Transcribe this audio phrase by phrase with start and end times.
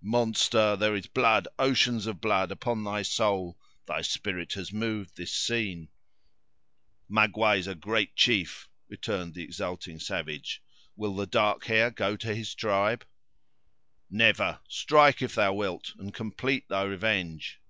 [0.00, 0.76] "Monster!
[0.76, 5.90] there is blood, oceans of blood, upon thy soul; thy spirit has moved this scene."
[7.06, 10.62] "Magua is a great chief!" returned the exulting savage,
[10.96, 13.04] "will the dark hair go to his tribe?"
[14.08, 14.58] "Never!
[14.68, 17.60] strike if thou wilt, and complete thy revenge."